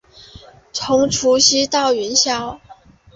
[0.73, 2.59] 从除夕到元宵节